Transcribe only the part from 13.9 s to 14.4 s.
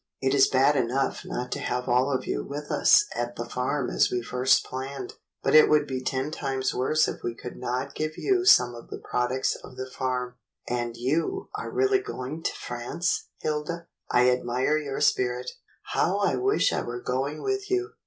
I